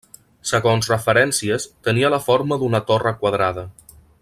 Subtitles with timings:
[0.51, 3.69] Segons referències tenia la forma d'una torre quadrada.